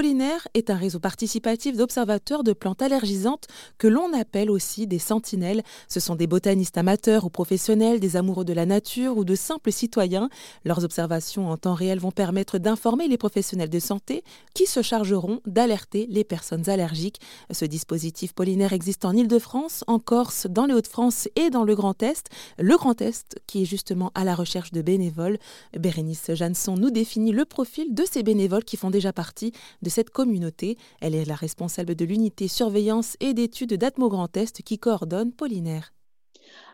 Pollinaire 0.00 0.48
est 0.54 0.70
un 0.70 0.76
réseau 0.76 0.98
participatif 0.98 1.76
d'observateurs 1.76 2.42
de 2.42 2.54
plantes 2.54 2.80
allergisantes 2.80 3.48
que 3.76 3.86
l'on 3.86 4.14
appelle 4.18 4.50
aussi 4.50 4.86
des 4.86 4.98
sentinelles. 4.98 5.62
Ce 5.90 6.00
sont 6.00 6.14
des 6.14 6.26
botanistes 6.26 6.78
amateurs 6.78 7.26
ou 7.26 7.28
professionnels, 7.28 8.00
des 8.00 8.16
amoureux 8.16 8.46
de 8.46 8.54
la 8.54 8.64
nature 8.64 9.18
ou 9.18 9.26
de 9.26 9.34
simples 9.34 9.70
citoyens. 9.70 10.30
Leurs 10.64 10.84
observations 10.84 11.50
en 11.50 11.58
temps 11.58 11.74
réel 11.74 11.98
vont 11.98 12.12
permettre 12.12 12.56
d'informer 12.56 13.08
les 13.08 13.18
professionnels 13.18 13.68
de 13.68 13.78
santé 13.78 14.24
qui 14.54 14.64
se 14.64 14.80
chargeront 14.80 15.42
d'alerter 15.44 16.06
les 16.08 16.24
personnes 16.24 16.70
allergiques. 16.70 17.20
Ce 17.50 17.66
dispositif 17.66 18.32
Pollinaire 18.32 18.72
existe 18.72 19.04
en 19.04 19.12
Ile-de-France, 19.12 19.84
en 19.86 19.98
Corse, 19.98 20.46
dans 20.48 20.64
les 20.64 20.72
Hauts-de-France 20.72 21.28
et 21.36 21.50
dans 21.50 21.64
le 21.64 21.74
Grand 21.74 22.02
Est. 22.02 22.30
Le 22.58 22.78
Grand 22.78 23.02
Est 23.02 23.38
qui 23.46 23.64
est 23.64 23.66
justement 23.66 24.12
à 24.14 24.24
la 24.24 24.34
recherche 24.34 24.72
de 24.72 24.80
bénévoles. 24.80 25.36
Bérénice 25.78 26.30
Jeanneson 26.32 26.76
nous 26.76 26.90
définit 26.90 27.32
le 27.32 27.44
profil 27.44 27.92
de 27.92 28.04
ces 28.10 28.22
bénévoles 28.22 28.64
qui 28.64 28.78
font 28.78 28.88
déjà 28.88 29.12
partie 29.12 29.52
de 29.82 29.89
cette 29.90 30.10
communauté. 30.10 30.78
Elle 31.00 31.14
est 31.14 31.26
la 31.26 31.34
responsable 31.34 31.94
de 31.94 32.04
l'unité 32.04 32.48
surveillance 32.48 33.16
et 33.20 33.34
d'études 33.34 33.74
d'Atmo 33.74 34.08
Grand 34.08 34.34
Est 34.36 34.62
qui 34.62 34.78
coordonne 34.78 35.32
Pollinaire. 35.32 35.92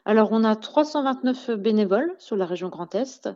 Alors, 0.05 0.29
on 0.31 0.45
a 0.45 0.55
329 0.55 1.51
bénévoles 1.53 2.15
sur 2.19 2.37
la 2.37 2.47
région 2.47 2.69
Grand 2.69 2.95
Est. 2.95 3.29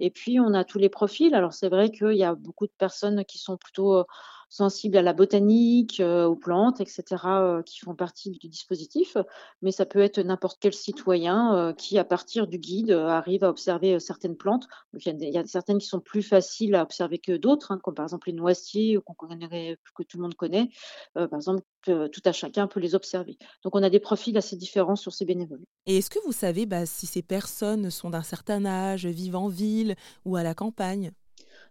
Et 0.00 0.10
puis, 0.10 0.40
on 0.40 0.52
a 0.54 0.64
tous 0.64 0.78
les 0.78 0.88
profils. 0.88 1.34
Alors, 1.34 1.52
c'est 1.52 1.68
vrai 1.68 1.90
qu'il 1.90 2.16
y 2.16 2.24
a 2.24 2.34
beaucoup 2.34 2.66
de 2.66 2.72
personnes 2.76 3.24
qui 3.24 3.38
sont 3.38 3.56
plutôt 3.56 4.04
sensibles 4.48 4.96
à 4.96 5.02
la 5.02 5.12
botanique, 5.12 6.00
euh, 6.00 6.26
aux 6.26 6.36
plantes, 6.36 6.80
etc., 6.80 7.04
euh, 7.26 7.62
qui 7.62 7.80
font 7.80 7.94
partie 7.94 8.30
du 8.30 8.48
dispositif. 8.48 9.16
Mais 9.62 9.72
ça 9.72 9.86
peut 9.86 10.00
être 10.00 10.20
n'importe 10.20 10.58
quel 10.60 10.72
citoyen 10.72 11.54
euh, 11.54 11.72
qui, 11.72 11.98
à 11.98 12.04
partir 12.04 12.46
du 12.46 12.58
guide, 12.58 12.90
arrive 12.90 13.44
à 13.44 13.50
observer 13.50 14.00
certaines 14.00 14.36
plantes. 14.36 14.66
il, 14.94 15.30
y 15.30 15.38
a, 15.38 15.44
certaines 15.46 15.78
qui 15.78 15.86
sont 15.86 16.00
plus 16.00 16.22
faciles 16.22 16.74
à 16.74 16.82
observer 16.82 17.18
que 17.18 17.36
d'autres, 17.36 17.72
hein, 17.72 17.80
comme 17.82 17.94
par 17.94 18.04
exemple 18.04 18.28
les 18.28 18.34
noisetiers, 18.34 18.98
que 18.98 20.02
tout 20.02 20.16
le 20.16 20.22
monde 20.22 20.34
connaît. 20.34 20.68
par 21.14 21.34
exemple, 21.34 21.62
tout 21.84 22.22
à 22.24 22.32
chacun 22.32 22.66
peut 22.66 22.80
les 22.80 22.94
observer. 22.94 23.38
Donc, 23.62 23.74
on 23.74 23.82
a 23.82 23.90
des 23.90 24.00
profils 24.00 24.36
assez 24.36 24.56
différents 24.56 24.96
sur 24.96 25.12
ces 25.12 25.24
bénévoles. 25.24 25.64
Et 25.86 25.98
est-ce 25.98 26.10
que 26.10 26.18
vous 26.24 26.32
savez 26.32 26.66
bah, 26.66 26.86
si 26.86 27.06
ces 27.06 27.22
personnes 27.22 27.90
sont 27.90 28.10
d'un 28.10 28.22
certain 28.22 28.64
âge, 28.64 29.06
vivent 29.06 29.36
en 29.36 29.48
ville 29.48 29.96
ou 30.24 30.36
à 30.36 30.42
la 30.42 30.54
campagne? 30.54 31.12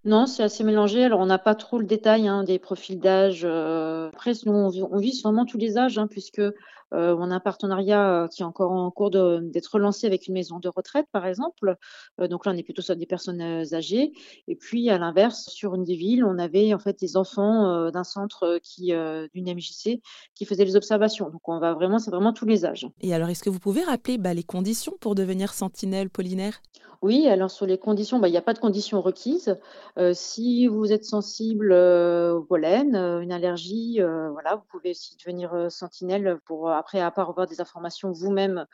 Non, 0.06 0.26
c'est 0.26 0.44
assez 0.44 0.64
mélangé. 0.64 1.04
Alors, 1.04 1.20
on 1.20 1.26
n'a 1.26 1.38
pas 1.38 1.56
trop 1.56 1.80
le 1.80 1.86
détail 1.86 2.28
hein, 2.28 2.44
des 2.44 2.60
profils 2.60 3.00
d'âge. 3.00 3.42
Euh. 3.44 4.10
Après, 4.14 4.34
nous, 4.46 4.54
on, 4.54 4.98
vise 4.98 5.22
vraiment 5.22 5.46
tous 5.46 5.58
les 5.58 5.78
âges, 5.78 5.98
hein, 5.98 6.08
puisque 6.08 6.40
euh, 6.40 6.54
on 6.92 7.30
a 7.30 7.36
un 7.36 7.40
partenariat 7.40 8.24
euh, 8.24 8.28
qui 8.28 8.42
est 8.42 8.46
encore 8.46 8.72
en 8.72 8.90
cours 8.90 9.10
d'être 9.10 9.68
relancé 9.68 10.08
avec 10.08 10.28
une 10.28 10.34
maison 10.34 10.60
de 10.60 10.70
retraite, 10.70 11.08
par 11.12 11.26
exemple. 11.26 11.76
donc 12.20 12.46
là, 12.46 12.54
on 12.54 12.58
est 12.58 12.64
plutôt 12.64 12.82
sur 12.82 12.96
des 12.96 13.06
personnes 13.06 13.42
âgées. 13.74 14.14
Et 14.48 14.56
puis, 14.56 14.90
à 14.90 14.98
l'inverse, 14.98 15.50
sur 15.50 15.76
une 15.76 15.84
des 15.84 15.96
villes, 15.96 16.24
on 16.24 16.38
avait 16.38 16.74
en 16.74 16.80
fait 16.80 16.98
des 17.00 17.18
enfants 17.18 17.92
d'un 17.92 18.06
centre 18.06 18.60
qui, 18.64 18.94
d'une 19.34 19.54
MJC, 19.54 20.02
qui 20.36 20.46
faisaient 20.46 20.66
les 20.66 20.76
observations. 20.76 21.30
Donc, 21.30 21.48
on 21.50 21.60
va 21.60 21.74
vraiment, 21.74 22.00
c'est 22.00 22.12
vraiment 22.12 22.34
tous 22.34 22.46
les 22.46 22.66
âges. 22.66 22.88
Et 23.02 23.14
alors, 23.14 23.30
est-ce 23.30 23.44
que 23.44 23.50
vous 23.50 23.60
pouvez 23.60 23.84
rappeler 23.84 24.18
bah, 24.18 24.34
les 24.34 24.44
conditions 24.44 24.94
pour 25.02 25.16
devenir 25.16 25.54
sentinelle 25.54 26.10
pollinaire 26.10 26.62
oui, 27.02 27.28
alors 27.28 27.52
sur 27.52 27.66
les 27.66 27.78
conditions, 27.78 28.20
bah, 28.20 28.28
il 28.28 28.32
n'y 28.32 28.38
a 28.38 28.42
pas 28.42 28.54
de 28.54 28.60
conditions 28.60 29.02
requises. 29.02 29.58
Euh, 30.00 30.14
si 30.14 30.68
vous 30.68 30.92
êtes 30.92 31.06
sensible 31.06 31.72
euh, 31.72 32.34
au 32.34 32.44
pollen, 32.44 32.96
euh, 32.96 33.20
une 33.20 33.32
allergie, 33.32 34.00
voilà, 34.00 34.56
vous 34.56 34.64
pouvez 34.70 34.92
aussi 34.92 35.16
devenir 35.18 35.72
sentinelle 35.72 36.40
pour 36.46 36.70
après 36.70 37.00
avoir 37.00 37.48
des 37.48 37.62
informations 37.62 38.12
vous-même 38.12 38.66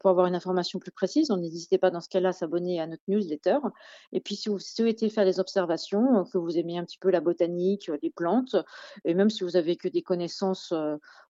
pour 0.00 0.10
avoir 0.10 0.26
une 0.26 0.34
information 0.34 0.78
plus 0.78 0.92
précise. 0.92 1.30
N'hésitez 1.30 1.78
pas 1.78 1.90
dans 1.90 2.00
ce 2.00 2.08
cas-là 2.08 2.30
à 2.30 2.32
s'abonner 2.32 2.80
à 2.80 2.86
notre 2.86 3.02
newsletter. 3.08 3.58
Et 4.12 4.20
puis 4.20 4.36
si 4.36 4.48
vous 4.48 4.58
souhaitez 4.58 5.08
faire 5.08 5.24
des 5.24 5.40
observations, 5.40 6.24
que 6.24 6.38
vous 6.38 6.58
aimez 6.58 6.78
un 6.78 6.84
petit 6.84 6.98
peu 6.98 7.10
la 7.10 7.20
botanique, 7.20 7.90
les 8.02 8.10
plantes, 8.10 8.56
et 9.04 9.14
même 9.14 9.30
si 9.30 9.44
vous 9.44 9.56
avez 9.56 9.76
que 9.76 9.88
des 9.88 10.02
connaissances 10.02 10.72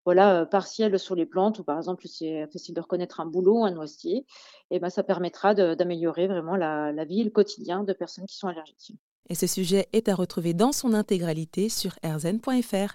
voilà, 0.04 0.46
partielles 0.46 0.98
sur 0.98 1.14
les 1.14 1.26
plantes, 1.26 1.58
ou 1.60 1.64
par 1.64 1.76
exemple 1.76 2.06
c'est 2.08 2.46
facile 2.52 2.74
de 2.74 2.80
reconnaître 2.80 3.20
un 3.20 3.26
boulot, 3.26 3.64
un 3.64 3.70
noisetier, 3.70 4.26
et 4.70 4.80
ben 4.80 4.90
ça 4.90 5.02
permettra 5.02 5.54
d'améliorer 5.54 6.26
vraiment 6.26 6.41
la, 6.56 7.04
vie 7.04 7.24
le 7.24 7.30
quotidien 7.30 7.84
de 7.84 7.92
personnes 7.92 8.26
qui 8.26 8.36
sont 8.36 8.48
allergiques. 8.48 8.92
Et 9.28 9.34
ce 9.34 9.46
sujet 9.46 9.88
est 9.92 10.08
à 10.08 10.14
retrouver 10.14 10.52
dans 10.52 10.72
son 10.72 10.94
intégralité 10.94 11.68
sur 11.68 11.92
rzn.fr. 12.04 12.90